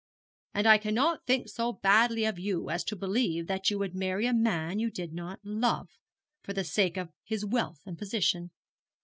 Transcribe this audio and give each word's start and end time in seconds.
And 0.55 0.65
I 0.65 0.79
cannot 0.79 1.27
think 1.27 1.47
so 1.47 1.73
badly 1.73 2.25
of 2.25 2.39
you 2.39 2.71
as 2.71 2.83
to 2.85 2.95
believe 2.95 3.45
that 3.45 3.69
you 3.69 3.77
would 3.77 3.93
marry 3.93 4.25
a 4.25 4.33
man 4.33 4.79
you 4.79 4.89
did 4.89 5.13
not 5.13 5.39
love, 5.43 5.89
for 6.41 6.53
the 6.53 6.63
sake 6.63 6.97
of 6.97 7.11
his 7.23 7.45
wealth 7.45 7.81
and 7.85 7.99
position. 7.99 8.49